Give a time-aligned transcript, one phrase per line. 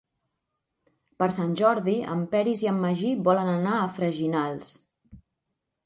[1.23, 4.77] Per Sant Jordi en Peris i en Magí volen anar a Freginals.